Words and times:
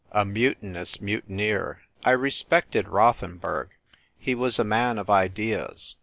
A 0.11 0.25
MUTINOUS 0.25 0.99
MUTINEER. 0.99 1.81
I 2.03 2.09
RESPECTED 2.09 2.87
Rotlienburg; 2.87 3.67
he 4.17 4.33
was 4.33 4.57
a 4.57 4.63
man 4.63 4.97
of 4.97 5.11
ideas. 5.11 5.95